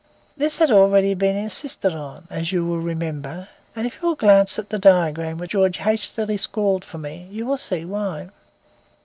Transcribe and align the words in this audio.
This 0.35 0.57
has 0.57 0.71
already 0.71 1.13
been 1.13 1.35
insisted 1.35 1.93
on, 1.93 2.25
as 2.31 2.51
you 2.51 2.65
will 2.65 2.79
remember, 2.79 3.49
and 3.75 3.85
if 3.85 4.01
you 4.01 4.07
will 4.07 4.15
glance 4.15 4.57
at 4.57 4.69
the 4.71 4.79
diagram 4.79 5.37
which 5.37 5.51
George 5.51 5.77
hastily 5.77 6.37
scrawled 6.37 6.83
for 6.83 6.97
me, 6.97 7.27
you 7.29 7.45
will 7.45 7.59
see 7.59 7.85
why. 7.85 8.31